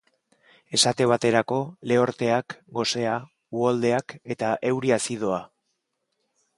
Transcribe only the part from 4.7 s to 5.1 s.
euri